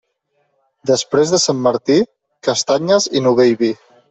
[0.91, 1.99] Després de Sant Martí,
[2.49, 3.73] castanyes i novell vi.